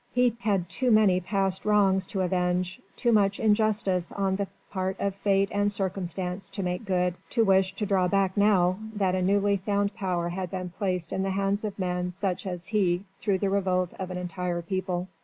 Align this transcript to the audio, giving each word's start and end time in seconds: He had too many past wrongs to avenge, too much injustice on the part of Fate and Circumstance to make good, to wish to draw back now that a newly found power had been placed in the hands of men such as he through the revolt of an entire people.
He 0.11 0.35
had 0.39 0.67
too 0.67 0.89
many 0.89 1.19
past 1.19 1.63
wrongs 1.63 2.07
to 2.07 2.21
avenge, 2.21 2.81
too 2.95 3.11
much 3.11 3.39
injustice 3.39 4.11
on 4.11 4.37
the 4.37 4.47
part 4.71 4.99
of 4.99 5.13
Fate 5.13 5.49
and 5.51 5.71
Circumstance 5.71 6.49
to 6.49 6.63
make 6.63 6.85
good, 6.85 7.19
to 7.29 7.45
wish 7.45 7.75
to 7.75 7.85
draw 7.85 8.07
back 8.07 8.35
now 8.35 8.79
that 8.95 9.13
a 9.13 9.21
newly 9.21 9.57
found 9.57 9.93
power 9.93 10.29
had 10.29 10.49
been 10.49 10.71
placed 10.71 11.13
in 11.13 11.21
the 11.21 11.29
hands 11.29 11.63
of 11.63 11.77
men 11.77 12.09
such 12.09 12.47
as 12.47 12.69
he 12.69 13.03
through 13.19 13.37
the 13.37 13.51
revolt 13.51 13.93
of 13.99 14.09
an 14.09 14.17
entire 14.17 14.63
people. 14.63 15.07